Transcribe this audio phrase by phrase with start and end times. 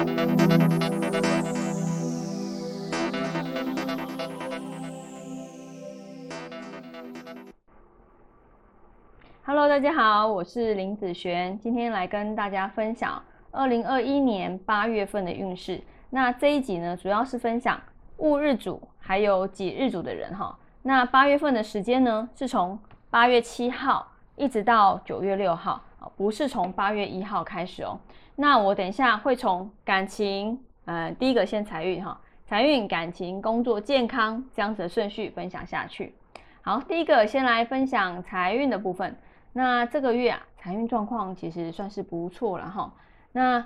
[0.00, 0.16] Hello，
[9.68, 15.78] 大家好，我是林子璇，今天来跟大家分享二零二一年八月份的运势。
[16.08, 17.78] 那这一集呢，主要是分享
[18.16, 20.58] 戊日主还有己日主的人哈。
[20.80, 22.78] 那八月份的时间呢，是从
[23.10, 24.10] 八月七号
[24.40, 25.82] 一直到九月六号，
[26.16, 28.00] 不是从八月一号开始哦。
[28.36, 36.14] 那我等一下会从感情，呃，第一个先财运哈，财运、感情、工作、健康这样子的顺序分享下去。
[36.62, 39.14] 好，第一个先来分享财运的部分。
[39.52, 42.90] 那这个月啊，财运状况其实算是不错了哈。
[43.32, 43.62] 那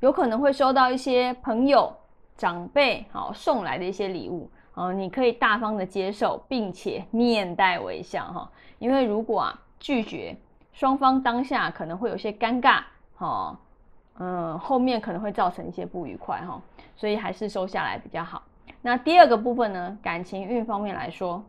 [0.00, 1.94] 有可能会收到一些朋友、
[2.38, 8.50] 长辈好送来的一些礼物哦，你可以大方的接受，并且面带微笑哈。
[8.78, 10.36] 因为如果啊拒绝，
[10.72, 12.82] 双方当下可能会有些尴尬
[13.16, 13.58] 哈，
[14.18, 16.60] 嗯，后面可能会造成一些不愉快哈，
[16.96, 18.42] 所以还是收下来比较好。
[18.82, 21.42] 那第二个部分呢，感情运方面来说，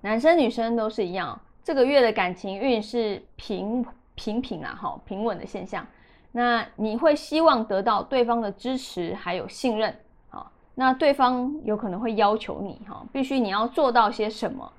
[0.00, 1.38] 男生女生都是一样。
[1.62, 5.86] 这个月的感情运是平平平啊，哈，平稳的现象。
[6.32, 9.94] 那你会希望得到对方的支持还有信任，
[10.30, 14.72] 啊，那对方有可能会要求你，哈，必须你要做到些什么，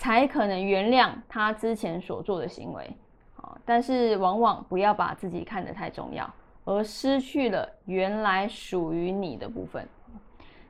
[0.00, 2.90] 才可能原谅他之前所做的行为，
[3.36, 6.28] 啊，但是往往不要把自己看得太重要，
[6.64, 9.86] 而失去了原来属于你的部分。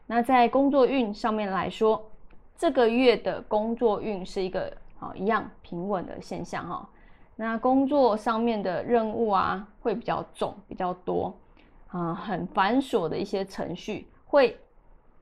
[0.07, 2.11] 那在工作运上面来说，
[2.59, 4.77] 这个月的工作运是一个。
[5.03, 6.87] 好，一样平稳的现象哈。
[7.35, 11.35] 那工作上面的任务啊，会比较重、比较多
[11.89, 14.61] 啊，很繁琐的一些程序，会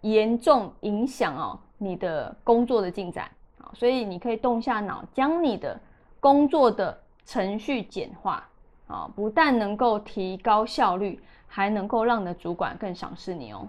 [0.00, 3.70] 严重影响哦你的工作的进展啊。
[3.74, 5.78] 所以你可以动下脑，将你的
[6.20, 8.48] 工作的程序简化
[8.86, 13.66] 啊，不但能够提高效率，还能够让你的主管更赏识你哦。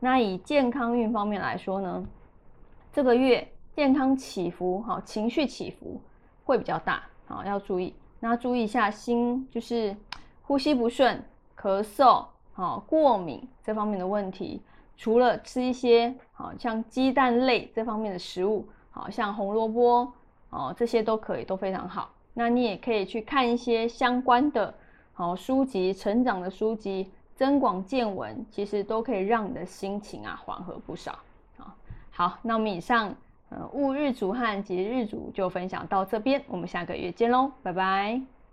[0.00, 2.04] 那以健康运方面来说呢，
[2.92, 3.46] 这个月。
[3.76, 6.00] 健康起伏，哈，情绪起伏
[6.44, 7.92] 会比较大，好，要注意。
[8.20, 9.96] 那注意一下心，就是
[10.42, 11.20] 呼吸不顺、
[11.60, 14.62] 咳嗽、好过敏这方面的问题。
[14.96, 20.12] 除了吃一些，好像鸡蛋类这方面的食物，好像红萝卜，
[20.50, 22.08] 哦，这些都可以，都非常好。
[22.32, 24.72] 那你也可以去看一些相关的，
[25.12, 31.18] 好书籍、成长的书籍，增广见闻，其实都可以让你的心情啊缓和不少。
[31.58, 31.74] 啊，
[32.12, 33.12] 好，那我们以上
[33.48, 33.68] 呃。
[33.72, 38.43] 戊日主和节日主就分享到这边，我们下个月见喽，拜拜。